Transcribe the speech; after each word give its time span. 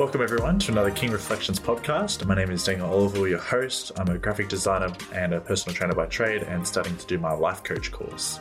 Welcome, 0.00 0.22
everyone, 0.22 0.58
to 0.60 0.72
another 0.72 0.90
King 0.90 1.10
Reflections 1.10 1.60
podcast. 1.60 2.24
My 2.24 2.34
name 2.34 2.50
is 2.50 2.64
Daniel 2.64 2.88
Oliver, 2.88 3.28
your 3.28 3.38
host. 3.38 3.92
I'm 3.98 4.08
a 4.08 4.16
graphic 4.16 4.48
designer 4.48 4.94
and 5.12 5.34
a 5.34 5.42
personal 5.42 5.76
trainer 5.76 5.92
by 5.92 6.06
trade 6.06 6.42
and 6.42 6.66
starting 6.66 6.96
to 6.96 7.06
do 7.06 7.18
my 7.18 7.32
life 7.32 7.62
coach 7.62 7.92
course. 7.92 8.40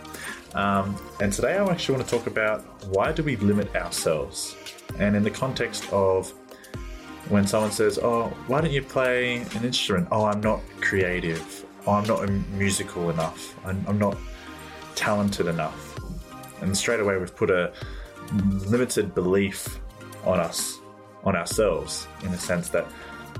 Um, 0.54 0.96
and 1.20 1.34
today 1.34 1.58
I 1.58 1.66
actually 1.66 1.98
want 1.98 2.08
to 2.08 2.18
talk 2.18 2.28
about 2.28 2.62
why 2.86 3.12
do 3.12 3.24
we 3.24 3.36
limit 3.36 3.76
ourselves? 3.76 4.56
And 5.00 5.18
in 5.18 5.24
the 5.24 5.32
context 5.32 5.92
of 5.92 6.30
when 7.28 7.46
someone 7.46 7.72
says, 7.72 8.00
Oh, 8.02 8.28
why 8.48 8.62
don't 8.62 8.72
you 8.72 8.82
play 8.82 9.40
an 9.56 9.66
instrument? 9.66 10.08
Oh, 10.14 10.24
I'm 10.24 10.40
not 10.40 10.62
creative. 10.80 11.66
Oh, 11.86 11.92
I'm 11.92 12.08
not 12.08 12.30
musical 12.52 13.10
enough. 13.10 13.54
I'm, 13.66 13.84
I'm 13.86 14.00
not 14.00 14.18
talented 14.96 15.48
enough. 15.48 16.00
And 16.62 16.76
straight 16.78 17.02
away, 17.02 17.18
we've 17.18 17.36
put 17.36 17.50
a 17.50 17.74
limited 18.70 19.14
belief 19.14 19.82
on 20.24 20.40
us 20.40 20.80
on 21.24 21.36
ourselves 21.36 22.08
in 22.24 22.32
the 22.32 22.38
sense 22.38 22.70
that 22.70 22.86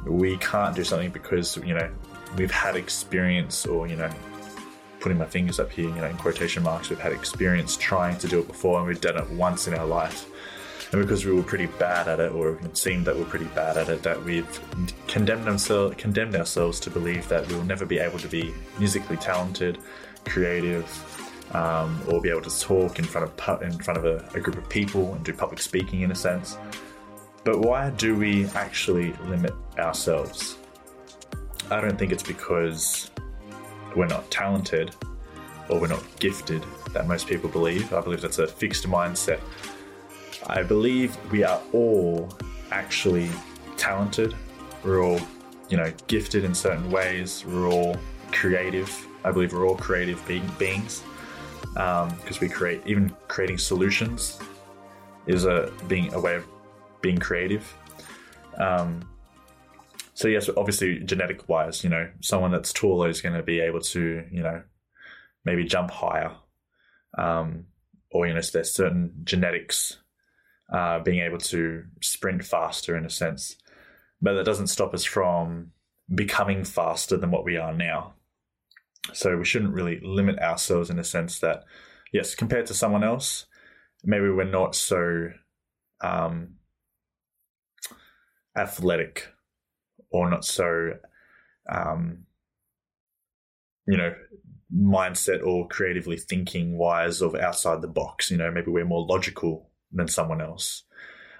we 0.06 0.38
can't 0.38 0.76
do 0.76 0.84
something 0.84 1.10
because 1.10 1.58
you 1.58 1.74
know 1.74 1.90
we've 2.38 2.52
had 2.52 2.76
experience 2.76 3.66
or 3.66 3.88
you 3.88 3.96
know 3.96 4.10
putting 5.00 5.18
my 5.18 5.26
fingers 5.26 5.60
up 5.60 5.72
here 5.72 5.88
you 5.88 5.96
know 5.96 6.08
in 6.08 6.18
quotation 6.18 6.62
marks 6.64 6.90
we've 6.90 7.00
had 7.00 7.12
experience 7.12 7.78
trying 7.78 8.18
to 8.18 8.28
do 8.28 8.40
it 8.40 8.48
before 8.48 8.80
and 8.80 8.88
we've 8.88 9.02
done 9.02 9.18
it 9.18 9.30
once 9.32 9.68
in 9.68 9.74
our 9.74 9.86
life. 9.86 10.28
And 10.92 11.00
because 11.00 11.24
we 11.24 11.32
were 11.32 11.44
pretty 11.44 11.68
bad 11.68 12.08
at 12.08 12.20
it 12.20 12.32
or 12.32 12.54
it 12.54 12.76
seemed 12.76 13.06
that 13.06 13.16
we're 13.16 13.26
pretty 13.26 13.46
bad 13.46 13.78
at 13.78 13.90
it 13.90 14.02
that 14.02 14.24
we've 14.24 14.60
condemned 15.08 15.48
ourselves 15.48 15.96
condemned 15.98 16.36
ourselves 16.36 16.80
to 16.82 16.90
believe 16.90 17.28
that 17.30 17.48
we'll 17.48 17.64
never 17.64 17.86
be 17.86 18.00
able 18.00 18.18
to 18.18 18.28
be 18.28 18.54
musically 18.80 19.18
talented 19.18 19.78
creative 20.26 20.88
um, 21.54 22.02
or 22.08 22.20
be 22.20 22.30
able 22.30 22.42
to 22.42 22.60
talk 22.60 22.98
in 22.98 23.06
front 23.06 23.32
of 23.40 23.62
in 23.62 23.72
front 23.80 24.00
of 24.00 24.06
a, 24.06 24.28
a 24.36 24.40
group 24.40 24.58
of 24.58 24.68
people 24.68 25.14
and 25.14 25.24
do 25.24 25.32
public 25.32 25.62
speaking 25.62 26.02
in 26.02 26.12
a 26.12 26.16
sense 26.16 26.58
but 27.50 27.62
why 27.62 27.90
do 27.90 28.16
we 28.16 28.46
actually 28.50 29.12
limit 29.26 29.56
ourselves? 29.80 30.60
I 31.72 31.82
don't 31.82 31.98
think 31.98 32.12
it's 32.12 32.22
because 32.22 33.10
we're 33.96 34.06
not 34.06 34.30
talented 34.30 34.94
or 35.68 35.80
we're 35.80 35.88
not 35.88 36.04
gifted 36.20 36.64
that 36.94 37.08
most 37.08 37.26
people 37.26 37.50
believe. 37.50 37.92
I 37.92 38.02
believe 38.02 38.22
that's 38.22 38.38
a 38.38 38.46
fixed 38.46 38.88
mindset. 38.88 39.40
I 40.46 40.62
believe 40.62 41.18
we 41.32 41.44
are 41.44 41.60
all 41.74 42.30
actually 42.70 43.32
talented. 43.78 44.36
We're 44.84 45.04
all, 45.04 45.20
you 45.70 45.78
know, 45.78 45.92
gifted 46.06 46.44
in 46.44 46.54
certain 46.54 46.92
ways. 46.92 47.44
We're 47.48 47.68
all 47.68 47.98
creative. 48.32 49.08
I 49.24 49.32
believe 49.32 49.54
we're 49.54 49.68
all 49.68 49.76
creative 49.76 50.24
beings 50.60 51.02
because 51.74 52.12
um, 52.12 52.40
we 52.42 52.48
create, 52.48 52.84
even 52.86 53.12
creating 53.28 53.58
solutions 53.58 54.38
is 55.26 55.46
a 55.46 55.72
being 55.88 56.14
a 56.14 56.20
way 56.20 56.36
of 56.36 56.46
being 57.02 57.18
creative. 57.18 57.74
Um, 58.58 59.08
so 60.14 60.28
yes, 60.28 60.50
obviously 60.58 61.00
genetic 61.00 61.48
wise, 61.48 61.84
you 61.84 61.90
know, 61.90 62.10
someone 62.22 62.52
that's 62.52 62.74
taller 62.74 63.08
is 63.08 63.22
going 63.22 63.36
to 63.36 63.44
be 63.44 63.60
able 63.62 63.80
to, 63.82 64.26
you 64.32 64.44
know, 64.44 64.62
maybe 65.46 65.64
jump 65.64 65.92
higher, 65.92 66.32
um, 67.18 67.66
or 68.12 68.28
you 68.28 68.34
know, 68.34 68.42
so 68.42 68.58
there's 68.58 68.74
certain 68.74 69.14
genetics 69.24 69.98
uh, 70.74 71.00
being 71.00 71.22
able 71.22 71.38
to 71.38 71.84
sprint 72.02 72.44
faster 72.44 72.98
in 72.98 73.06
a 73.06 73.10
sense, 73.10 73.56
but 74.22 74.34
that 74.34 74.44
doesn't 74.44 74.68
stop 74.68 74.94
us 74.94 75.06
from 75.06 75.72
becoming 76.14 76.64
faster 76.64 77.16
than 77.16 77.32
what 77.32 77.46
we 77.46 77.56
are 77.56 77.74
now. 77.74 78.14
So 79.14 79.38
we 79.38 79.46
shouldn't 79.46 79.74
really 79.74 80.00
limit 80.04 80.40
ourselves 80.40 80.90
in 80.90 81.00
a 81.00 81.04
sense 81.04 81.40
that, 81.40 81.64
yes, 82.12 82.36
compared 82.36 82.66
to 82.68 82.74
someone 82.74 83.04
else, 83.04 83.46
maybe 84.04 84.30
we're 84.30 84.44
not 84.44 84.76
so 84.76 85.30
um, 86.02 86.56
athletic 88.58 89.28
or 90.12 90.30
not 90.30 90.46
so, 90.46 90.94
um, 91.72 92.26
you 93.88 93.98
know, 93.98 94.14
mindset 94.76 95.46
or 95.46 95.68
creatively 95.68 96.18
thinking 96.18 96.78
wise 96.78 97.22
of 97.22 97.36
outside 97.36 97.82
the 97.82 97.88
box. 97.88 98.30
You 98.30 98.38
know, 98.38 98.52
maybe 98.52 98.72
we're 98.72 98.86
more 98.86 99.06
logical 99.06 99.70
than 99.92 100.08
someone 100.08 100.42
else, 100.42 100.84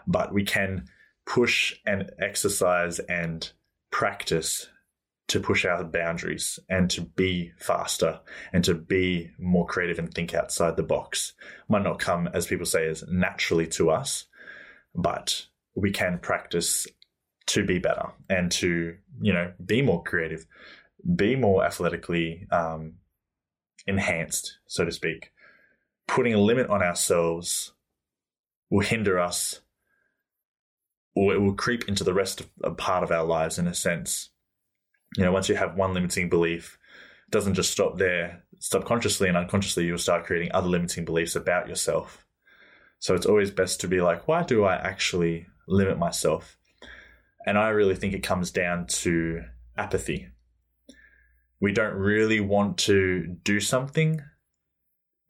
but 0.08 0.34
we 0.34 0.44
can 0.44 0.86
push 1.26 1.76
and 1.86 2.10
exercise 2.20 3.00
and 3.00 3.52
practice 3.92 4.68
to 5.28 5.40
push 5.40 5.64
our 5.64 5.84
boundaries 5.84 6.58
and 6.70 6.90
to 6.90 7.02
be 7.02 7.52
faster 7.60 8.20
and 8.52 8.64
to 8.64 8.74
be 8.74 9.30
more 9.38 9.66
creative 9.68 10.00
and 10.00 10.12
think 10.12 10.34
outside 10.34 10.76
the 10.76 10.84
box. 10.84 11.34
Might 11.68 11.84
not 11.84 12.00
come, 12.00 12.28
as 12.34 12.48
people 12.48 12.66
say, 12.66 12.88
as 12.88 13.04
naturally 13.08 13.68
to 13.68 13.92
us, 13.92 14.26
but 14.96 15.46
we 15.76 15.92
can 15.92 16.18
practice 16.18 16.88
to 17.50 17.66
be 17.66 17.80
better 17.80 18.12
and 18.30 18.52
to 18.52 18.96
you 19.20 19.34
know 19.34 19.52
be 19.66 19.82
more 19.82 20.04
creative 20.04 20.46
be 21.16 21.36
more 21.36 21.66
athletically 21.66 22.48
um, 22.52 22.94
enhanced 23.88 24.60
so 24.68 24.86
to 24.86 24.92
speak. 24.92 25.32
Putting 26.08 26.34
a 26.34 26.40
limit 26.40 26.70
on 26.70 26.84
ourselves 26.84 27.74
will 28.70 28.82
hinder 28.82 29.20
us 29.20 29.62
or 31.16 31.34
it 31.34 31.42
will 31.42 31.56
creep 31.56 31.88
into 31.88 32.04
the 32.04 32.14
rest 32.14 32.40
of 32.40 32.50
a 32.64 32.72
part 32.72 33.04
of 33.04 33.12
our 33.12 33.24
lives 33.24 33.58
in 33.58 33.68
a 33.68 33.74
sense. 33.74 34.30
You 35.18 35.24
know 35.26 35.32
once 35.32 35.50
you 35.50 35.56
have 35.56 35.76
one 35.76 35.94
limiting 35.96 36.30
belief 36.30 36.78
it 37.28 37.32
doesn't 37.32 37.56
just 37.56 37.72
stop 37.72 37.98
there. 37.98 38.44
Subconsciously 38.60 39.28
and 39.28 39.38
unconsciously 39.38 39.86
you'll 39.86 39.98
start 39.98 40.26
creating 40.26 40.52
other 40.54 40.68
limiting 40.68 41.04
beliefs 41.04 41.36
about 41.36 41.68
yourself. 41.68 42.26
So 43.00 43.16
it's 43.16 43.26
always 43.26 43.50
best 43.50 43.82
to 43.82 43.88
be 43.88 44.02
like 44.02 44.28
why 44.28 44.44
do 44.44 44.66
i 44.66 44.76
actually 44.76 45.48
limit 45.68 45.98
myself 45.98 46.59
and 47.50 47.58
I 47.58 47.70
really 47.70 47.96
think 47.96 48.14
it 48.14 48.22
comes 48.22 48.52
down 48.52 48.86
to 49.02 49.42
apathy. 49.76 50.28
We 51.60 51.74
don't 51.74 51.96
really 51.96 52.40
want 52.40 52.78
to 52.90 53.26
do 53.44 53.60
something, 53.60 54.22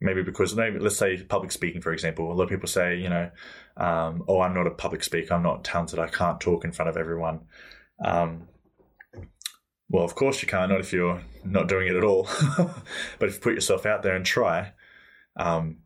maybe 0.02 0.22
because 0.22 0.54
maybe 0.54 0.80
let's 0.80 0.98
say 0.98 1.16
public 1.22 1.50
speaking, 1.50 1.80
for 1.80 1.94
example. 1.94 2.30
A 2.30 2.34
lot 2.34 2.44
of 2.44 2.50
people 2.50 2.68
say, 2.68 2.98
you 2.98 3.08
know, 3.08 3.30
um, 3.78 4.22
oh, 4.28 4.42
I'm 4.42 4.52
not 4.52 4.66
a 4.66 4.70
public 4.70 5.02
speaker. 5.02 5.32
I'm 5.32 5.42
not 5.42 5.64
talented. 5.64 5.98
I 5.98 6.08
can't 6.08 6.38
talk 6.38 6.62
in 6.62 6.72
front 6.72 6.90
of 6.90 6.98
everyone. 6.98 7.40
Um, 8.04 8.48
well, 9.88 10.04
of 10.04 10.14
course 10.14 10.42
you 10.42 10.46
can't, 10.46 10.70
not 10.70 10.80
if 10.80 10.92
you're 10.92 11.22
not 11.42 11.68
doing 11.68 11.88
it 11.88 11.96
at 11.96 12.04
all. 12.04 12.28
but 13.18 13.30
if 13.30 13.36
you 13.36 13.40
put 13.40 13.54
yourself 13.54 13.86
out 13.86 14.02
there 14.02 14.14
and 14.14 14.26
try, 14.26 14.74
um, 15.38 15.78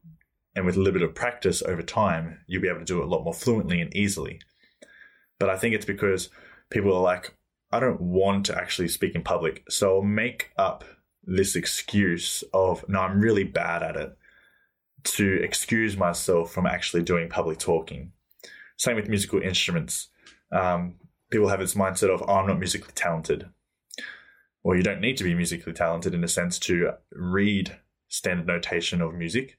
and 0.57 0.67
with 0.67 0.75
a 0.75 0.81
little 0.81 0.99
bit 0.99 1.09
of 1.09 1.15
practice 1.15 1.63
over 1.63 1.83
time, 1.83 2.41
you'll 2.49 2.61
be 2.61 2.69
able 2.69 2.81
to 2.81 2.85
do 2.85 2.99
it 2.99 3.05
a 3.05 3.09
lot 3.09 3.23
more 3.23 3.33
fluently 3.33 3.81
and 3.81 3.95
easily. 3.95 4.41
But 5.39 5.51
I 5.51 5.57
think 5.57 5.75
it's 5.75 5.85
because 5.85 6.31
people 6.71 6.95
are 6.95 7.03
like, 7.03 7.37
I 7.73 7.81
don't 7.81 8.01
want 8.01 8.47
to 8.47 8.57
actually 8.57 8.89
speak 8.89 9.15
in 9.15 9.23
public. 9.23 9.65
So 9.69 9.97
I'll 9.97 10.03
make 10.03 10.51
up 10.57 10.85
this 11.25 11.57
excuse 11.57 12.45
of, 12.53 12.85
no, 12.89 13.01
I'm 13.01 13.21
really 13.21 13.45
bad 13.45 13.83
at 13.83 13.97
it 13.97 14.17
to 15.05 15.43
excuse 15.43 15.97
myself 15.97 16.53
from 16.53 16.67
actually 16.67 17.03
doing 17.03 17.29
public 17.29 17.59
talking. 17.59 18.13
Same 18.77 18.97
with 18.97 19.09
musical 19.09 19.41
instruments. 19.41 20.09
Um, 20.53 20.97
people 21.31 21.49
have 21.49 21.61
this 21.61 21.75
mindset 21.75 22.15
of, 22.15 22.23
oh, 22.27 22.35
I'm 22.35 22.47
not 22.47 22.59
musically 22.59 22.93
talented. 22.95 23.49
Or 24.63 24.77
you 24.77 24.83
don't 24.83 25.01
need 25.01 25.17
to 25.19 25.25
be 25.25 25.35
musically 25.35 25.73
talented 25.73 26.15
in 26.15 26.25
a 26.25 26.29
sense 26.29 26.59
to 26.61 26.93
read 27.13 27.77
standard 28.09 28.47
notation 28.47 29.03
of 29.03 29.15
music 29.15 29.59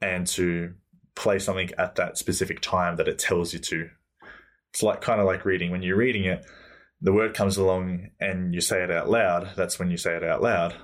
and 0.00 0.26
to 0.28 0.74
play 1.14 1.38
something 1.38 1.70
at 1.78 1.96
that 1.96 2.18
specific 2.18 2.60
time 2.60 2.96
that 2.96 3.08
it 3.08 3.18
tells 3.18 3.52
you 3.52 3.58
to 3.58 3.90
it's 4.70 4.82
like 4.82 5.00
kind 5.00 5.20
of 5.20 5.26
like 5.26 5.44
reading. 5.44 5.70
When 5.70 5.82
you're 5.82 5.96
reading 5.96 6.24
it, 6.24 6.44
the 7.00 7.12
word 7.12 7.34
comes 7.34 7.56
along 7.56 8.10
and 8.20 8.54
you 8.54 8.60
say 8.60 8.82
it 8.82 8.90
out 8.90 9.08
loud. 9.08 9.50
That's 9.56 9.78
when 9.78 9.90
you 9.90 9.96
say 9.96 10.16
it 10.16 10.24
out 10.24 10.42
loud. 10.42 10.74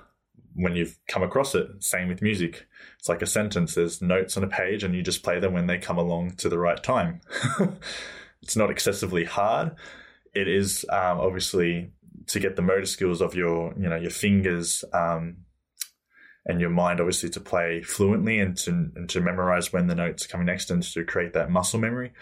When 0.55 0.77
you've 0.77 0.97
come 1.09 1.25
across 1.25 1.55
it, 1.55 1.83
same 1.83 2.09
with 2.09 2.23
music. 2.23 2.67
It's 2.99 3.09
like 3.09 3.23
a 3.23 3.27
sentence. 3.27 3.75
There's 3.75 4.01
notes 4.01 4.37
on 4.37 4.45
a 4.45 4.49
page, 4.49 4.85
and 4.85 4.95
you 4.95 5.03
just 5.03 5.25
play 5.25 5.41
them 5.41 5.53
when 5.53 5.67
they 5.67 5.79
come 5.79 5.99
along 5.99 6.37
to 6.37 6.49
the 6.49 6.59
right 6.59 6.81
time. 6.81 7.21
it's 8.43 8.57
not 8.57 8.71
excessively 8.71 9.25
hard. 9.25 9.75
It 10.33 10.47
is 10.47 10.87
um, 10.91 11.19
obviously 11.19 11.91
to 12.29 12.39
get 12.39 12.55
the 12.55 12.63
motor 12.63 12.87
skills 12.87 13.21
of 13.21 13.35
your, 13.35 13.75
you 13.77 13.89
know, 13.89 13.97
your 13.97 14.11
fingers 14.11 14.85
um, 14.93 15.39
and 16.47 16.61
your 16.61 16.71
mind, 16.71 17.01
obviously, 17.01 17.31
to 17.31 17.41
play 17.41 17.83
fluently 17.83 18.39
and 18.39 18.57
to 18.59 18.71
and 18.95 19.09
to 19.11 19.21
memorize 19.21 19.73
when 19.73 19.89
the 19.89 19.95
notes 19.97 20.25
are 20.25 20.29
coming 20.29 20.47
next, 20.47 20.71
and 20.71 20.85
to 20.85 21.05
create 21.05 21.33
that 21.33 21.51
muscle 21.51 21.81
memory 21.81 22.13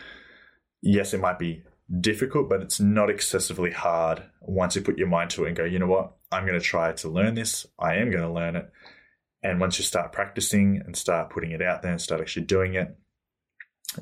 yes, 0.82 1.14
it 1.14 1.20
might 1.20 1.38
be 1.38 1.62
difficult, 2.00 2.48
but 2.48 2.60
it's 2.60 2.80
not 2.80 3.10
excessively 3.10 3.70
hard 3.70 4.22
once 4.40 4.76
you 4.76 4.82
put 4.82 4.98
your 4.98 5.08
mind 5.08 5.30
to 5.30 5.44
it 5.44 5.48
and 5.48 5.56
go, 5.56 5.64
you 5.64 5.78
know 5.78 5.86
what, 5.86 6.16
I'm 6.30 6.46
going 6.46 6.58
to 6.58 6.64
try 6.64 6.92
to 6.92 7.08
learn 7.08 7.34
this. 7.34 7.66
I 7.78 7.96
am 7.96 8.10
going 8.10 8.24
to 8.24 8.32
learn 8.32 8.56
it. 8.56 8.70
And 9.42 9.60
once 9.60 9.78
you 9.78 9.84
start 9.84 10.12
practicing 10.12 10.82
and 10.84 10.96
start 10.96 11.30
putting 11.30 11.50
it 11.50 11.62
out 11.62 11.82
there 11.82 11.90
and 11.90 12.00
start 12.00 12.20
actually 12.20 12.46
doing 12.46 12.74
it, 12.74 12.96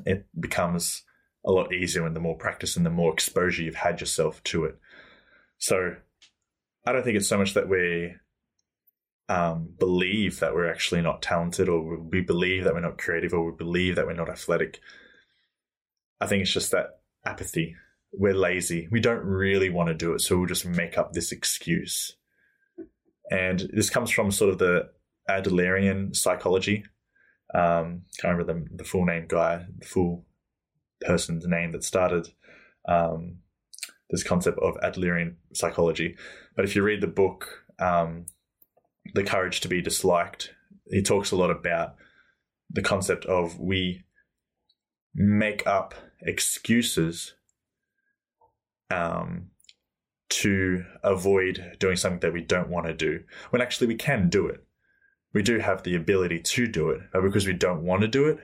it 0.05 0.27
becomes 0.39 1.03
a 1.45 1.51
lot 1.51 1.73
easier 1.73 2.05
and 2.05 2.15
the 2.15 2.19
more 2.19 2.37
practice 2.37 2.75
and 2.77 2.85
the 2.85 2.91
more 2.91 3.11
exposure 3.11 3.63
you've 3.63 3.75
had 3.75 3.99
yourself 3.99 4.43
to 4.43 4.65
it. 4.65 4.77
So 5.57 5.95
I 6.85 6.91
don't 6.91 7.03
think 7.03 7.17
it's 7.17 7.27
so 7.27 7.37
much 7.37 7.55
that 7.55 7.67
we 7.67 8.13
um, 9.27 9.73
believe 9.79 10.39
that 10.39 10.53
we're 10.53 10.69
actually 10.69 11.01
not 11.01 11.21
talented 11.21 11.67
or 11.67 11.99
we 11.99 12.21
believe 12.21 12.63
that 12.63 12.73
we're 12.73 12.81
not 12.81 12.97
creative 12.97 13.33
or 13.33 13.51
we 13.51 13.57
believe 13.57 13.95
that 13.95 14.05
we're 14.05 14.13
not 14.13 14.29
athletic. 14.29 14.79
I 16.21 16.27
think 16.27 16.43
it's 16.43 16.53
just 16.53 16.71
that 16.71 16.99
apathy 17.25 17.75
we're 18.13 18.35
lazy. 18.35 18.87
We 18.91 18.99
don't 18.99 19.23
really 19.23 19.69
want 19.69 19.87
to 19.87 19.93
do 19.93 20.13
it, 20.13 20.21
so 20.21 20.37
we'll 20.37 20.47
just 20.47 20.65
make 20.65 20.97
up 20.97 21.13
this 21.13 21.31
excuse. 21.31 22.15
And 23.29 23.69
this 23.73 23.89
comes 23.89 24.11
from 24.11 24.31
sort 24.31 24.51
of 24.51 24.57
the 24.57 24.89
Adlerian 25.29 26.15
psychology. 26.15 26.83
Um, 27.53 28.03
can't 28.19 28.37
remember 28.37 28.53
the, 28.53 28.75
the 28.75 28.83
full 28.83 29.05
name 29.05 29.25
guy, 29.27 29.65
the 29.79 29.85
full 29.85 30.25
person's 31.01 31.47
name 31.47 31.71
that 31.71 31.83
started 31.83 32.27
um, 32.87 33.37
this 34.09 34.23
concept 34.23 34.59
of 34.59 34.75
Adlerian 34.83 35.35
psychology. 35.53 36.17
But 36.55 36.65
if 36.65 36.75
you 36.75 36.83
read 36.83 37.01
the 37.01 37.07
book, 37.07 37.63
um, 37.79 38.25
The 39.13 39.23
Courage 39.23 39.61
to 39.61 39.69
Be 39.69 39.81
Disliked, 39.81 40.53
he 40.89 41.01
talks 41.01 41.31
a 41.31 41.37
lot 41.37 41.49
about 41.49 41.95
the 42.69 42.81
concept 42.81 43.25
of 43.25 43.57
we 43.57 44.03
make 45.13 45.65
up 45.67 45.93
excuses 46.21 47.33
um, 48.89 49.49
to 50.29 50.85
avoid 51.03 51.75
doing 51.79 51.95
something 51.95 52.19
that 52.19 52.33
we 52.33 52.41
don't 52.41 52.69
want 52.69 52.87
to 52.87 52.93
do 52.93 53.21
when 53.49 53.61
actually 53.61 53.87
we 53.87 53.95
can 53.95 54.29
do 54.29 54.47
it. 54.47 54.63
We 55.33 55.43
do 55.43 55.59
have 55.59 55.83
the 55.83 55.95
ability 55.95 56.39
to 56.39 56.67
do 56.67 56.89
it, 56.89 57.01
but 57.13 57.21
because 57.21 57.47
we 57.47 57.53
don't 57.53 57.83
want 57.83 58.01
to 58.01 58.07
do 58.07 58.27
it, 58.27 58.39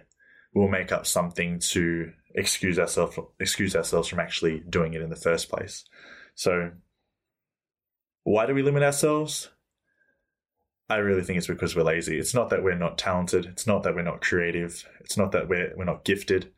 we'll 0.54 0.70
make 0.70 0.92
up 0.92 1.06
something 1.06 1.60
to 1.60 2.12
excuse 2.36 2.78
ourselves 2.78 3.18
excuse 3.40 3.76
ourselves 3.76 4.08
from 4.08 4.20
actually 4.20 4.64
doing 4.70 4.94
it 4.94 5.02
in 5.02 5.10
the 5.10 5.16
first 5.16 5.50
place. 5.50 5.86
So 6.36 6.72
why 8.24 8.46
do 8.46 8.54
we 8.54 8.64
limit 8.64 8.84
ourselves? 8.84 9.50
I 10.90 10.98
really 10.98 11.24
think 11.24 11.38
it's 11.38 11.48
because 11.48 11.76
we're 11.76 11.84
lazy. 11.84 12.18
It's 12.18 12.34
not 12.34 12.50
that 12.50 12.64
we're 12.64 12.76
not 12.76 12.98
talented. 12.98 13.46
It's 13.46 13.68
not 13.68 13.84
that 13.84 13.96
we're 13.96 14.04
not 14.04 14.22
creative. 14.22 14.88
It's 15.02 15.18
not 15.18 15.32
that 15.34 15.50
we're 15.50 15.74
we're 15.76 15.86
not 15.86 16.06
gifted. 16.06 16.52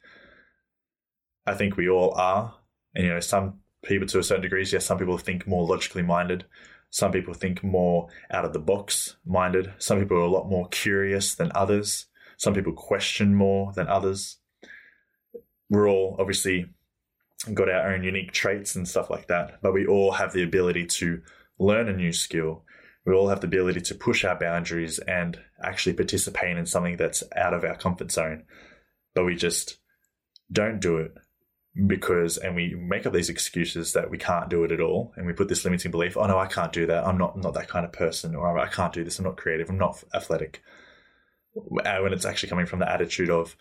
I 1.49 1.55
think 1.55 1.77
we 1.77 1.89
all 1.89 2.13
are. 2.15 2.53
And 2.93 3.05
you 3.05 3.11
know, 3.11 3.19
some 3.19 3.61
people 3.83 4.07
to 4.09 4.19
a 4.19 4.23
certain 4.23 4.43
degree, 4.43 4.63
yes, 4.71 4.85
some 4.85 4.99
people 4.99 5.17
think 5.17 5.47
more 5.47 5.65
logically 5.65 6.03
minded. 6.03 6.45
Some 6.91 7.11
people 7.11 7.33
think 7.33 7.63
more 7.63 8.07
out 8.29 8.45
of 8.45 8.53
the 8.53 8.59
box 8.59 9.15
minded. 9.25 9.73
Some 9.79 9.99
people 9.99 10.17
are 10.17 10.21
a 10.21 10.29
lot 10.29 10.47
more 10.47 10.67
curious 10.67 11.33
than 11.33 11.51
others. 11.55 12.05
Some 12.37 12.53
people 12.53 12.73
question 12.73 13.33
more 13.33 13.73
than 13.73 13.87
others. 13.87 14.37
We're 15.71 15.89
all 15.89 16.17
obviously 16.19 16.67
got 17.51 17.69
our 17.69 17.93
own 17.93 18.03
unique 18.03 18.31
traits 18.31 18.75
and 18.75 18.87
stuff 18.87 19.09
like 19.09 19.27
that, 19.27 19.59
but 19.63 19.73
we 19.73 19.87
all 19.87 20.11
have 20.11 20.33
the 20.33 20.43
ability 20.43 20.85
to 20.85 21.21
learn 21.57 21.89
a 21.89 21.93
new 21.93 22.13
skill. 22.13 22.63
We 23.05 23.13
all 23.13 23.29
have 23.29 23.41
the 23.41 23.47
ability 23.47 23.81
to 23.81 23.95
push 23.95 24.23
our 24.23 24.37
boundaries 24.37 24.99
and 24.99 25.39
actually 25.63 25.93
participate 25.93 26.57
in 26.57 26.67
something 26.67 26.97
that's 26.97 27.23
out 27.35 27.55
of 27.55 27.63
our 27.63 27.75
comfort 27.75 28.11
zone, 28.11 28.43
but 29.15 29.25
we 29.25 29.35
just 29.35 29.79
don't 30.51 30.79
do 30.79 30.97
it 30.97 31.13
because 31.87 32.37
and 32.37 32.55
we 32.55 32.75
make 32.75 33.05
up 33.05 33.13
these 33.13 33.29
excuses 33.29 33.93
that 33.93 34.09
we 34.09 34.17
can't 34.17 34.49
do 34.49 34.63
it 34.63 34.71
at 34.71 34.81
all 34.81 35.13
and 35.15 35.25
we 35.25 35.33
put 35.33 35.47
this 35.47 35.63
limiting 35.63 35.91
belief 35.91 36.17
oh 36.17 36.25
no 36.25 36.37
i 36.37 36.47
can't 36.47 36.73
do 36.73 36.85
that. 36.85 37.05
I'm 37.05 37.17
not 37.17 37.37
not 37.37 37.53
that 37.53 37.67
kind 37.67 37.85
of 37.85 37.91
person 37.91 38.35
or 38.35 38.57
i 38.57 38.67
can't 38.67 38.93
do 38.93 39.03
this. 39.03 39.19
I'm 39.19 39.25
not 39.25 39.37
creative. 39.37 39.69
I'm 39.69 39.77
not 39.77 40.03
athletic. 40.13 40.61
Uh, 41.55 41.99
when 41.99 42.13
it's 42.13 42.25
actually 42.25 42.49
coming 42.49 42.65
from 42.65 42.79
the 42.79 42.91
attitude 42.91 43.29
of 43.29 43.55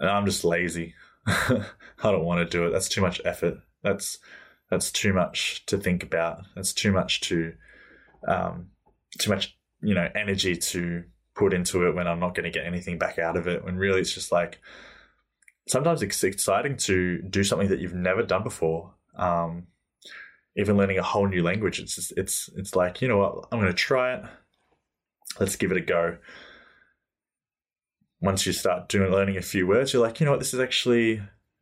i'm 0.00 0.26
just 0.26 0.44
lazy. 0.44 0.94
I 1.26 1.64
don't 2.02 2.24
want 2.24 2.38
to 2.40 2.56
do 2.58 2.66
it. 2.66 2.70
That's 2.70 2.88
too 2.88 3.00
much 3.00 3.20
effort. 3.24 3.58
That's 3.82 4.18
that's 4.70 4.90
too 4.90 5.12
much 5.12 5.64
to 5.66 5.78
think 5.78 6.02
about. 6.02 6.44
That's 6.56 6.72
too 6.72 6.92
much 6.92 7.20
to 7.22 7.54
um 8.26 8.68
too 9.18 9.30
much 9.30 9.56
you 9.82 9.94
know 9.94 10.08
energy 10.14 10.56
to 10.56 11.04
put 11.34 11.52
into 11.52 11.86
it 11.86 11.94
when 11.94 12.06
i'm 12.06 12.20
not 12.20 12.34
going 12.34 12.44
to 12.44 12.56
get 12.56 12.66
anything 12.66 12.98
back 12.98 13.18
out 13.18 13.36
of 13.36 13.46
it. 13.46 13.64
When 13.64 13.76
really 13.76 14.00
it's 14.00 14.14
just 14.14 14.32
like 14.32 14.60
sometimes 15.66 16.02
it's 16.02 16.24
exciting 16.24 16.76
to 16.76 17.22
do 17.22 17.44
something 17.44 17.68
that 17.68 17.80
you've 17.80 17.94
never 17.94 18.22
done 18.22 18.42
before. 18.42 18.94
Um, 19.16 19.68
even 20.56 20.76
learning 20.76 20.98
a 20.98 21.02
whole 21.02 21.26
new 21.26 21.42
language, 21.42 21.80
it's 21.80 21.94
just, 21.94 22.12
it's 22.16 22.50
it's 22.56 22.76
like 22.76 23.00
you 23.00 23.08
know 23.08 23.18
what, 23.18 23.48
I'm 23.50 23.58
going 23.58 23.70
to 23.70 23.76
try 23.76 24.14
it. 24.14 24.24
Let's 25.40 25.56
give 25.56 25.70
it 25.70 25.78
a 25.78 25.80
go. 25.80 26.18
Once 28.20 28.46
you 28.46 28.52
start 28.52 28.88
doing 28.88 29.10
learning 29.10 29.36
a 29.36 29.42
few 29.42 29.66
words, 29.66 29.92
you're 29.92 30.02
like, 30.02 30.20
you 30.20 30.26
know 30.26 30.32
what, 30.32 30.38
this 30.38 30.54
is 30.54 30.60
actually 30.60 31.20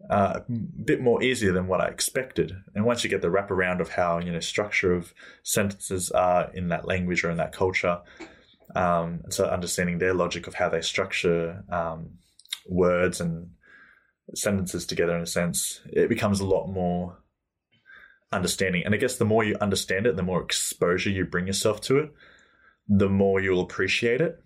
uh, 0.09 0.41
a 0.41 0.53
bit 0.53 1.01
more 1.01 1.23
easier 1.23 1.53
than 1.53 1.67
what 1.67 1.81
I 1.81 1.87
expected. 1.87 2.53
And 2.75 2.85
once 2.85 3.05
you 3.05 3.11
get 3.11 3.23
the 3.23 3.29
wraparound 3.29 3.81
of 3.81 3.91
how 3.91 4.19
you 4.19 4.33
know 4.33 4.41
structure 4.41 4.93
of 4.93 5.15
sentences 5.43 6.11
are 6.11 6.51
in 6.53 6.69
that 6.69 6.87
language 6.87 7.23
or 7.23 7.31
in 7.31 7.37
that 7.37 7.53
culture, 7.53 8.01
um, 8.75 9.23
so 9.29 9.45
understanding 9.45 9.99
their 9.99 10.15
logic 10.15 10.47
of 10.47 10.55
how 10.55 10.69
they 10.69 10.81
structure 10.81 11.65
um, 11.71 12.19
words 12.67 13.21
and 13.21 13.51
sentences 14.35 14.87
together 14.87 15.17
in 15.17 15.23
a 15.23 15.27
sense, 15.27 15.81
it 15.87 16.09
becomes 16.09 16.41
a 16.41 16.47
lot 16.47 16.69
more 16.69 17.19
understanding. 18.33 18.83
And 18.85 18.95
I 18.95 18.99
guess 18.99 19.17
the 19.17 19.25
more 19.25 19.45
you 19.45 19.57
understand 19.61 20.07
it, 20.07 20.17
the 20.17 20.23
more 20.23 20.43
exposure 20.43 21.11
you 21.11 21.25
bring 21.25 21.47
yourself 21.47 21.81
to 21.83 21.99
it, 21.99 22.13
the 22.89 23.09
more 23.09 23.41
you'll 23.41 23.63
appreciate 23.63 24.21
it. 24.21 24.43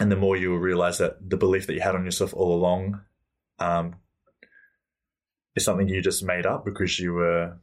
And 0.00 0.10
the 0.10 0.16
more 0.16 0.36
you 0.36 0.50
will 0.50 0.58
realize 0.58 0.98
that 0.98 1.30
the 1.30 1.36
belief 1.36 1.66
that 1.66 1.74
you 1.74 1.80
had 1.80 1.94
on 1.94 2.04
yourself 2.04 2.34
all 2.34 2.54
along 2.54 3.00
um, 3.60 3.96
is 5.54 5.64
something 5.64 5.88
you 5.88 6.02
just 6.02 6.24
made 6.24 6.46
up 6.46 6.64
because 6.64 6.98
you 6.98 7.12
were 7.12 7.58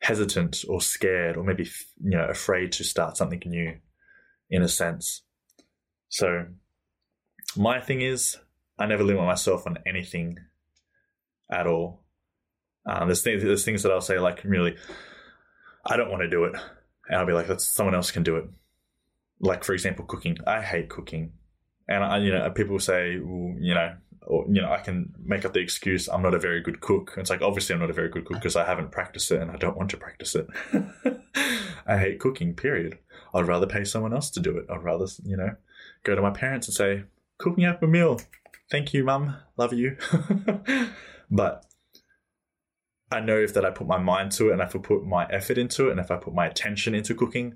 hesitant 0.00 0.64
or 0.68 0.80
scared 0.80 1.36
or 1.36 1.44
maybe 1.44 1.64
you 2.02 2.10
know 2.10 2.26
afraid 2.26 2.72
to 2.72 2.84
start 2.84 3.16
something 3.16 3.42
new 3.46 3.74
in 4.50 4.60
a 4.60 4.68
sense 4.68 5.22
so 6.10 6.44
my 7.56 7.80
thing 7.80 8.02
is 8.02 8.36
I 8.78 8.86
never 8.86 9.04
limit 9.04 9.24
myself 9.24 9.66
on 9.66 9.78
anything 9.86 10.38
at 11.50 11.66
all. 11.66 12.02
Um, 12.86 13.08
there's 13.08 13.22
things 13.22 13.42
there's 13.42 13.64
things 13.64 13.82
that 13.82 13.92
I'll 13.92 14.00
say 14.00 14.18
like 14.18 14.42
really, 14.44 14.76
I 15.86 15.96
don't 15.96 16.10
want 16.10 16.22
to 16.22 16.28
do 16.28 16.44
it, 16.44 16.54
and 17.08 17.18
I'll 17.18 17.26
be 17.26 17.32
like, 17.32 17.46
that's 17.46 17.66
someone 17.66 17.94
else 17.94 18.10
can 18.10 18.22
do 18.22 18.36
it. 18.36 18.44
Like 19.40 19.64
for 19.64 19.72
example, 19.72 20.04
cooking. 20.04 20.38
I 20.46 20.60
hate 20.60 20.88
cooking, 20.88 21.32
and 21.88 22.04
I, 22.04 22.18
you 22.18 22.32
know 22.32 22.50
people 22.50 22.78
say, 22.78 23.18
well, 23.18 23.54
you 23.58 23.74
know, 23.74 23.94
or 24.26 24.44
you 24.48 24.60
know, 24.60 24.70
I 24.70 24.78
can 24.78 25.14
make 25.22 25.44
up 25.44 25.52
the 25.52 25.60
excuse 25.60 26.08
I'm 26.08 26.22
not 26.22 26.34
a 26.34 26.38
very 26.38 26.60
good 26.60 26.80
cook. 26.80 27.14
It's 27.16 27.30
like 27.30 27.42
obviously 27.42 27.74
I'm 27.74 27.80
not 27.80 27.90
a 27.90 27.94
very 27.94 28.08
good 28.08 28.24
cook 28.24 28.38
because 28.38 28.56
I 28.56 28.64
haven't 28.64 28.92
practiced 28.92 29.30
it 29.30 29.40
and 29.40 29.50
I 29.50 29.56
don't 29.56 29.76
want 29.76 29.90
to 29.90 29.96
practice 29.96 30.34
it. 30.34 30.46
I 31.86 31.98
hate 31.98 32.20
cooking. 32.20 32.54
Period. 32.54 32.98
I'd 33.34 33.46
rather 33.46 33.66
pay 33.66 33.84
someone 33.84 34.14
else 34.14 34.30
to 34.30 34.40
do 34.40 34.56
it. 34.56 34.66
I'd 34.70 34.82
rather 34.82 35.06
you 35.24 35.36
know 35.36 35.56
go 36.02 36.14
to 36.14 36.22
my 36.22 36.30
parents 36.30 36.68
and 36.68 36.74
say, 36.74 37.04
cook 37.38 37.56
me 37.56 37.66
up 37.66 37.82
a 37.82 37.86
meal 37.86 38.20
thank 38.70 38.92
you, 38.92 39.04
mum, 39.04 39.36
love 39.56 39.72
you. 39.72 39.96
but 41.30 41.64
I 43.10 43.20
know 43.20 43.38
if 43.38 43.54
that 43.54 43.64
I 43.64 43.70
put 43.70 43.86
my 43.86 43.98
mind 43.98 44.32
to 44.32 44.48
it 44.48 44.52
and 44.52 44.62
if 44.62 44.74
I 44.74 44.78
put 44.78 45.04
my 45.04 45.26
effort 45.26 45.58
into 45.58 45.88
it 45.88 45.92
and 45.92 46.00
if 46.00 46.10
I 46.10 46.16
put 46.16 46.34
my 46.34 46.46
attention 46.46 46.94
into 46.94 47.14
cooking, 47.14 47.54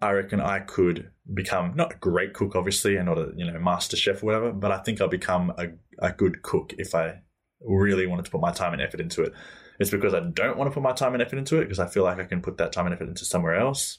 I 0.00 0.12
reckon 0.12 0.40
I 0.40 0.60
could 0.60 1.10
become 1.32 1.74
not 1.76 1.94
a 1.94 1.98
great 1.98 2.32
cook, 2.32 2.56
obviously, 2.56 2.96
and 2.96 3.06
not 3.06 3.18
a 3.18 3.32
you 3.36 3.50
know 3.50 3.58
master 3.58 3.96
chef 3.96 4.22
or 4.22 4.26
whatever, 4.26 4.52
but 4.52 4.72
I 4.72 4.78
think 4.78 5.00
I'll 5.00 5.08
become 5.08 5.52
a, 5.58 5.68
a 5.98 6.12
good 6.12 6.42
cook 6.42 6.74
if 6.78 6.94
I 6.94 7.20
really 7.60 8.06
wanted 8.06 8.24
to 8.24 8.30
put 8.30 8.40
my 8.40 8.52
time 8.52 8.72
and 8.72 8.80
effort 8.80 9.00
into 9.00 9.22
it. 9.22 9.32
It's 9.78 9.90
because 9.90 10.14
I 10.14 10.20
don't 10.20 10.56
want 10.56 10.70
to 10.70 10.74
put 10.74 10.82
my 10.82 10.92
time 10.92 11.14
and 11.14 11.22
effort 11.22 11.38
into 11.38 11.58
it 11.58 11.64
because 11.64 11.78
I 11.78 11.86
feel 11.86 12.04
like 12.04 12.18
I 12.18 12.24
can 12.24 12.42
put 12.42 12.58
that 12.58 12.72
time 12.72 12.86
and 12.86 12.94
effort 12.94 13.08
into 13.08 13.24
somewhere 13.24 13.54
else. 13.54 13.98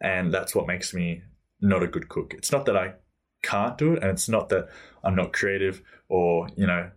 And 0.00 0.32
that's 0.32 0.54
what 0.54 0.66
makes 0.66 0.92
me 0.92 1.22
not 1.60 1.82
a 1.82 1.88
good 1.88 2.08
cook. 2.08 2.34
It's 2.34 2.52
not 2.52 2.66
that 2.66 2.76
I 2.76 2.94
can't 3.44 3.78
do 3.78 3.92
it. 3.94 4.02
And 4.02 4.10
it's 4.10 4.28
not 4.28 4.48
that 4.48 4.68
I'm 5.04 5.14
not 5.14 5.32
creative 5.32 5.82
or, 6.08 6.48
you 6.56 6.66
know, 6.66 6.90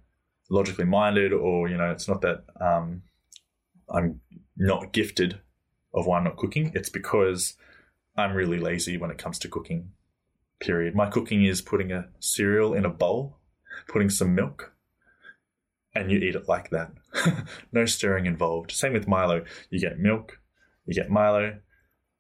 logically 0.50 0.86
minded 0.86 1.34
or, 1.34 1.70
you 1.70 1.77
know, 1.77 1.92
it's 1.92 2.08
not 2.08 2.22
that 2.22 2.46
um, 2.60 3.04
I'm 3.89 4.22
not 4.56 4.94
gifted 4.94 5.39
of 5.94 6.08
why 6.08 6.18
I'm 6.18 6.24
not 6.24 6.38
cooking. 6.38 6.72
It's 6.74 6.89
because 6.89 7.56
I'm 8.16 8.34
really 8.34 8.60
lazy 8.60 8.98
when 8.98 9.12
it 9.12 9.18
comes 9.18 9.38
to 9.39 9.50
cooking, 9.50 9.92
period. 10.60 10.96
My 10.96 11.10
cooking 11.10 11.44
is 11.44 11.62
putting 11.62 11.92
a 11.92 12.08
cereal 12.20 12.74
in 12.74 12.86
a 12.86 12.89
bowl, 12.89 13.38
putting 13.88 14.10
some 14.10 14.34
milk, 14.34 14.74
and 15.94 16.12
you 16.12 16.20
eat 16.20 16.36
it 16.36 16.48
like 16.48 16.70
that. 16.70 16.92
no 17.72 17.86
stirring 17.86 18.25
involved. 18.25 18.72
Same 18.72 18.94
with 18.94 19.08
Milo. 19.08 19.44
You 19.70 19.80
get 19.80 20.00
milk, 20.00 20.39
you 20.86 20.94
get 20.94 21.10
Milo, 21.10 21.58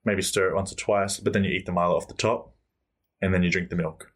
maybe 0.03 0.21
stir 0.21 0.49
it 0.49 0.55
once 0.55 0.71
or 0.71 0.75
twice, 0.75 1.19
but 1.19 1.33
then 1.33 1.43
you 1.43 1.51
eat 1.51 1.65
the 1.65 1.71
Milo 1.71 1.95
off 1.95 2.07
the 2.07 2.13
top, 2.13 2.55
and 3.21 3.33
then 3.33 3.43
you 3.43 3.49
drink 3.49 3.69
the 3.69 3.75
milk 3.75 4.11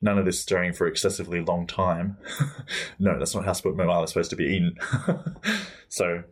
none 0.00 0.18
of 0.18 0.24
this 0.24 0.40
stirring 0.40 0.72
for 0.72 0.86
excessively 0.86 1.40
long 1.40 1.66
time. 1.66 2.16
no, 2.98 3.18
that's 3.18 3.34
not 3.34 3.44
how 3.44 3.52
split 3.52 3.76
mobile 3.76 4.04
is 4.04 4.10
supposed 4.10 4.30
to 4.30 4.36
be 4.36 4.44
eaten. 4.44 4.76
so 5.88 6.22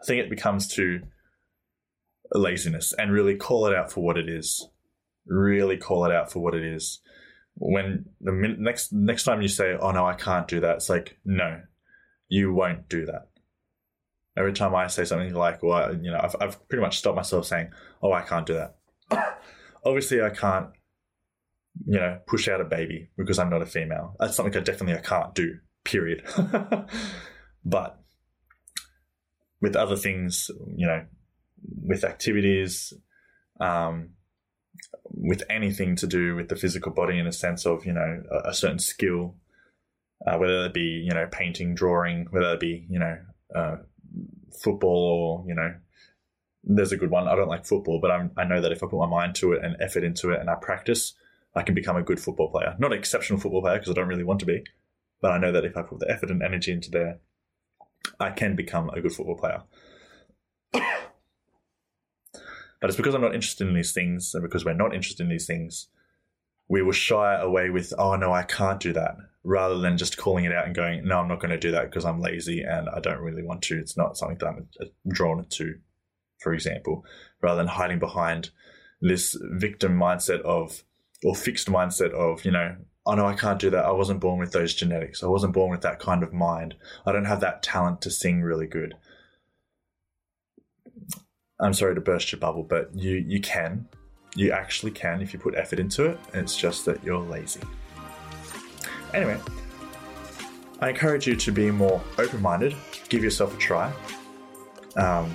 I 0.00 0.04
think 0.06 0.20
it 0.20 0.30
becomes 0.30 0.68
to 0.74 1.00
laziness 2.32 2.92
and 2.92 3.12
really 3.12 3.36
call 3.36 3.66
it 3.66 3.74
out 3.74 3.92
for 3.92 4.02
what 4.02 4.16
it 4.16 4.28
is. 4.28 4.68
Really 5.26 5.76
call 5.76 6.04
it 6.04 6.12
out 6.12 6.32
for 6.32 6.40
what 6.40 6.54
it 6.54 6.64
is. 6.64 7.00
When 7.54 8.06
the 8.20 8.32
min- 8.32 8.62
next 8.62 8.92
next 8.92 9.24
time 9.24 9.42
you 9.42 9.48
say, 9.48 9.76
"Oh 9.78 9.90
no, 9.90 10.06
I 10.06 10.14
can't 10.14 10.48
do 10.48 10.60
that," 10.60 10.76
it's 10.76 10.88
like, 10.88 11.18
no, 11.24 11.60
you 12.28 12.54
won't 12.54 12.88
do 12.88 13.04
that. 13.06 13.28
Every 14.36 14.54
time 14.54 14.74
I 14.74 14.86
say 14.86 15.04
something 15.04 15.34
like, 15.34 15.62
"Well, 15.62 15.94
you 15.94 16.10
know," 16.10 16.20
I've, 16.22 16.36
I've 16.40 16.68
pretty 16.68 16.80
much 16.80 16.98
stopped 16.98 17.16
myself 17.16 17.44
saying, 17.44 17.70
"Oh, 18.02 18.12
I 18.12 18.22
can't 18.22 18.46
do 18.46 18.54
that." 18.54 18.76
Obviously, 19.84 20.22
I 20.22 20.30
can't 20.30 20.70
you 21.86 21.98
know, 21.98 22.18
push 22.26 22.48
out 22.48 22.60
a 22.60 22.64
baby 22.64 23.10
because 23.16 23.38
I'm 23.38 23.50
not 23.50 23.62
a 23.62 23.66
female. 23.66 24.16
That's 24.18 24.36
something 24.36 24.56
I 24.56 24.60
definitely 24.60 24.96
I 24.96 25.02
can't 25.02 25.34
do. 25.34 25.58
Period. 25.84 26.24
But 27.64 28.00
with 29.60 29.76
other 29.76 29.96
things, 29.96 30.50
you 30.74 30.86
know, 30.86 31.04
with 31.82 32.04
activities, 32.04 32.92
um, 33.60 34.10
with 35.04 35.42
anything 35.50 35.96
to 35.96 36.06
do 36.06 36.34
with 36.34 36.48
the 36.48 36.56
physical 36.56 36.92
body 36.92 37.18
in 37.18 37.26
a 37.26 37.32
sense 37.32 37.66
of, 37.66 37.84
you 37.84 37.92
know, 37.92 38.22
a, 38.30 38.50
a 38.50 38.54
certain 38.54 38.78
skill, 38.78 39.36
uh, 40.26 40.38
whether 40.38 40.64
it 40.66 40.74
be, 40.74 41.04
you 41.06 41.12
know, 41.12 41.26
painting, 41.30 41.74
drawing, 41.74 42.26
whether 42.30 42.54
it 42.54 42.60
be, 42.60 42.86
you 42.88 42.98
know, 42.98 43.18
uh, 43.54 43.76
football 44.62 45.42
or, 45.42 45.48
you 45.48 45.54
know, 45.54 45.74
there's 46.64 46.92
a 46.92 46.96
good 46.96 47.10
one. 47.10 47.28
I 47.28 47.34
don't 47.36 47.48
like 47.48 47.66
football, 47.66 48.00
but 48.00 48.10
I'm, 48.10 48.30
I 48.36 48.44
know 48.44 48.60
that 48.60 48.72
if 48.72 48.82
I 48.82 48.86
put 48.86 48.98
my 48.98 49.06
mind 49.06 49.34
to 49.36 49.52
it 49.52 49.62
and 49.62 49.76
effort 49.80 50.04
into 50.04 50.30
it 50.30 50.40
and 50.40 50.48
I 50.48 50.54
practice, 50.54 51.14
I 51.54 51.62
can 51.62 51.74
become 51.74 51.96
a 51.96 52.02
good 52.02 52.20
football 52.20 52.50
player. 52.50 52.76
Not 52.78 52.92
an 52.92 52.98
exceptional 52.98 53.40
football 53.40 53.62
player 53.62 53.78
because 53.78 53.90
I 53.90 53.94
don't 53.94 54.08
really 54.08 54.24
want 54.24 54.40
to 54.40 54.46
be, 54.46 54.62
but 55.20 55.32
I 55.32 55.38
know 55.38 55.52
that 55.52 55.64
if 55.64 55.76
I 55.76 55.82
put 55.82 55.98
the 55.98 56.10
effort 56.10 56.30
and 56.30 56.42
energy 56.42 56.72
into 56.72 56.90
there, 56.90 57.18
I 58.18 58.30
can 58.30 58.56
become 58.56 58.90
a 58.90 59.00
good 59.00 59.12
football 59.12 59.36
player. 59.36 59.62
but 60.72 60.84
it's 62.82 62.96
because 62.96 63.14
I'm 63.14 63.20
not 63.20 63.34
interested 63.34 63.66
in 63.66 63.74
these 63.74 63.92
things, 63.92 64.34
and 64.34 64.42
because 64.42 64.64
we're 64.64 64.74
not 64.74 64.94
interested 64.94 65.24
in 65.24 65.28
these 65.28 65.46
things, 65.46 65.88
we 66.68 66.82
will 66.82 66.92
shy 66.92 67.34
away 67.34 67.70
with, 67.70 67.92
oh 67.98 68.14
no, 68.16 68.32
I 68.32 68.44
can't 68.44 68.80
do 68.80 68.92
that, 68.92 69.16
rather 69.42 69.78
than 69.78 69.98
just 69.98 70.16
calling 70.16 70.44
it 70.44 70.52
out 70.52 70.66
and 70.66 70.74
going, 70.74 71.06
no, 71.06 71.18
I'm 71.18 71.28
not 71.28 71.40
going 71.40 71.50
to 71.50 71.58
do 71.58 71.72
that 71.72 71.90
because 71.90 72.04
I'm 72.04 72.20
lazy 72.20 72.62
and 72.62 72.88
I 72.88 73.00
don't 73.00 73.20
really 73.20 73.42
want 73.42 73.62
to. 73.62 73.78
It's 73.78 73.96
not 73.96 74.16
something 74.16 74.38
that 74.38 74.46
I'm 74.46 74.68
uh, 74.80 74.84
drawn 75.08 75.44
to, 75.44 75.74
for 76.38 76.54
example, 76.54 77.04
rather 77.42 77.58
than 77.58 77.66
hiding 77.66 77.98
behind 77.98 78.50
this 79.00 79.36
victim 79.40 79.98
mindset 79.98 80.40
of, 80.42 80.84
or 81.24 81.34
fixed 81.34 81.68
mindset 81.68 82.12
of, 82.12 82.44
you 82.44 82.50
know, 82.50 82.76
oh 83.06 83.14
no, 83.14 83.26
I 83.26 83.34
can't 83.34 83.58
do 83.58 83.70
that. 83.70 83.84
I 83.84 83.90
wasn't 83.90 84.20
born 84.20 84.38
with 84.38 84.52
those 84.52 84.74
genetics. 84.74 85.22
I 85.22 85.26
wasn't 85.26 85.52
born 85.52 85.70
with 85.70 85.82
that 85.82 85.98
kind 85.98 86.22
of 86.22 86.32
mind. 86.32 86.74
I 87.06 87.12
don't 87.12 87.24
have 87.24 87.40
that 87.40 87.62
talent 87.62 88.02
to 88.02 88.10
sing 88.10 88.42
really 88.42 88.66
good. 88.66 88.94
I'm 91.60 91.74
sorry 91.74 91.94
to 91.94 92.00
burst 92.00 92.32
your 92.32 92.40
bubble, 92.40 92.62
but 92.62 92.94
you 92.94 93.16
you 93.26 93.40
can. 93.40 93.86
You 94.34 94.52
actually 94.52 94.92
can 94.92 95.20
if 95.20 95.32
you 95.32 95.38
put 95.38 95.54
effort 95.56 95.80
into 95.80 96.06
it. 96.06 96.18
It's 96.32 96.56
just 96.56 96.84
that 96.86 97.02
you're 97.04 97.18
lazy. 97.18 97.60
Anyway, 99.12 99.38
I 100.80 100.90
encourage 100.90 101.26
you 101.26 101.36
to 101.36 101.52
be 101.52 101.70
more 101.70 102.00
open 102.16 102.40
minded, 102.40 102.74
give 103.08 103.22
yourself 103.22 103.54
a 103.54 103.58
try. 103.58 103.92
Um, 104.96 105.34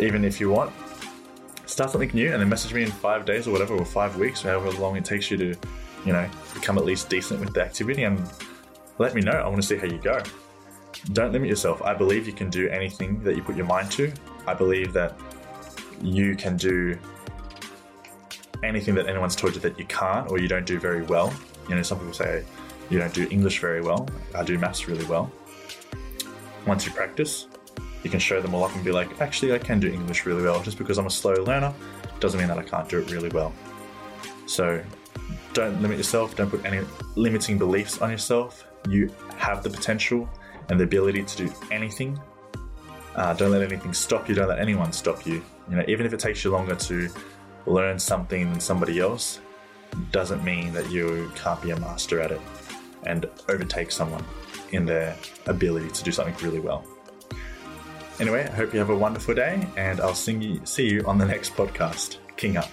even 0.00 0.24
if 0.24 0.40
you 0.40 0.50
want, 0.50 0.72
start 1.66 1.90
something 1.90 2.10
new 2.12 2.32
and 2.32 2.40
then 2.40 2.48
message 2.48 2.74
me 2.74 2.82
in 2.82 2.90
five 2.90 3.24
days 3.24 3.46
or 3.46 3.52
whatever, 3.52 3.74
or 3.74 3.84
five 3.84 4.16
weeks, 4.16 4.44
or 4.44 4.50
however 4.50 4.70
long 4.78 4.96
it 4.96 5.04
takes 5.04 5.30
you 5.30 5.36
to 5.36 5.54
you 6.04 6.12
know, 6.12 6.28
become 6.52 6.78
at 6.78 6.84
least 6.84 7.08
decent 7.08 7.40
with 7.40 7.54
the 7.54 7.62
activity 7.62 8.04
and 8.04 8.30
let 8.98 9.14
me 9.14 9.20
know. 9.20 9.32
I 9.32 9.48
want 9.48 9.56
to 9.56 9.66
see 9.66 9.76
how 9.76 9.86
you 9.86 9.98
go. 9.98 10.22
Don't 11.12 11.32
limit 11.32 11.48
yourself. 11.48 11.82
I 11.82 11.94
believe 11.94 12.26
you 12.26 12.32
can 12.32 12.50
do 12.50 12.68
anything 12.68 13.22
that 13.24 13.36
you 13.36 13.42
put 13.42 13.56
your 13.56 13.66
mind 13.66 13.90
to. 13.92 14.12
I 14.46 14.54
believe 14.54 14.92
that 14.92 15.18
you 16.00 16.36
can 16.36 16.56
do 16.56 16.98
anything 18.62 18.94
that 18.94 19.06
anyone's 19.06 19.36
told 19.36 19.54
you 19.54 19.60
that 19.60 19.78
you 19.78 19.84
can't 19.86 20.30
or 20.30 20.38
you 20.38 20.48
don't 20.48 20.66
do 20.66 20.78
very 20.78 21.02
well. 21.02 21.32
You 21.68 21.74
know, 21.74 21.82
some 21.82 21.98
people 21.98 22.14
say 22.14 22.44
you 22.90 22.98
don't 22.98 23.12
do 23.12 23.26
English 23.30 23.60
very 23.60 23.80
well. 23.80 24.08
I 24.34 24.44
do 24.44 24.58
maths 24.58 24.86
really 24.88 25.04
well. 25.06 25.30
Once 26.66 26.86
you 26.86 26.92
practice, 26.92 27.48
you 28.04 28.10
can 28.10 28.20
show 28.20 28.40
them 28.40 28.54
all 28.54 28.62
up 28.64 28.74
and 28.74 28.84
be 28.84 28.92
like, 28.92 29.20
actually, 29.20 29.52
I 29.52 29.58
can 29.58 29.80
do 29.80 29.88
English 29.88 30.26
really 30.26 30.42
well. 30.42 30.62
Just 30.62 30.78
because 30.78 30.98
I'm 30.98 31.06
a 31.06 31.10
slow 31.10 31.32
learner 31.32 31.74
doesn't 32.20 32.38
mean 32.38 32.48
that 32.48 32.58
I 32.58 32.62
can't 32.62 32.88
do 32.88 33.00
it 33.00 33.10
really 33.10 33.30
well. 33.30 33.52
So 34.46 34.82
don't 35.54 35.80
limit 35.80 35.96
yourself. 35.96 36.36
Don't 36.36 36.50
put 36.50 36.64
any 36.66 36.84
limiting 37.16 37.58
beliefs 37.58 38.00
on 38.02 38.10
yourself. 38.10 38.66
You 38.88 39.12
have 39.36 39.62
the 39.62 39.70
potential 39.70 40.28
and 40.68 40.78
the 40.78 40.84
ability 40.84 41.24
to 41.24 41.36
do 41.46 41.52
anything. 41.70 42.20
Uh, 43.16 43.32
don't 43.32 43.50
let 43.50 43.62
anything 43.62 43.94
stop 43.94 44.28
you. 44.28 44.34
Don't 44.34 44.48
let 44.48 44.58
anyone 44.58 44.92
stop 44.92 45.26
you. 45.26 45.42
You 45.70 45.76
know, 45.76 45.84
even 45.88 46.04
if 46.04 46.12
it 46.12 46.20
takes 46.20 46.44
you 46.44 46.50
longer 46.50 46.74
to 46.74 47.08
learn 47.66 47.98
something 47.98 48.50
than 48.50 48.60
somebody 48.60 49.00
else, 49.00 49.40
doesn't 50.10 50.44
mean 50.44 50.72
that 50.74 50.90
you 50.90 51.32
can't 51.36 51.62
be 51.62 51.70
a 51.70 51.80
master 51.80 52.20
at 52.20 52.32
it 52.32 52.40
and 53.04 53.26
overtake 53.48 53.90
someone 53.90 54.24
in 54.72 54.84
their 54.84 55.16
ability 55.46 55.88
to 55.90 56.02
do 56.02 56.12
something 56.12 56.34
really 56.44 56.60
well. 56.60 56.84
Anyway, 58.20 58.44
I 58.44 58.54
hope 58.54 58.72
you 58.72 58.78
have 58.78 58.90
a 58.90 58.96
wonderful 58.96 59.34
day, 59.34 59.66
and 59.76 60.00
I'll 60.00 60.14
see 60.14 60.34
you, 60.34 60.60
see 60.64 60.88
you 60.88 61.04
on 61.06 61.18
the 61.18 61.26
next 61.26 61.54
podcast. 61.54 62.18
King 62.36 62.56
up. 62.56 62.70